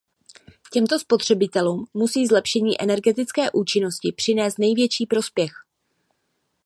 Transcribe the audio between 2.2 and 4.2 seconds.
zlepšení energetické účinnosti